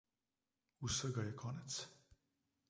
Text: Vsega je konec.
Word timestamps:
Vsega 0.85 1.27
je 1.27 1.35
konec. 1.43 1.79